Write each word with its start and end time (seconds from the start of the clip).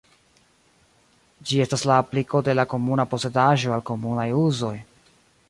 Ĝi 1.49 1.59
estas 1.65 1.83
la 1.91 1.97
apliko 2.05 2.41
de 2.49 2.57
la 2.61 2.67
komuna 2.73 3.07
posedaĵo 3.13 3.77
al 3.77 3.87
komunaj 3.93 4.27
uzoj. 4.41 4.75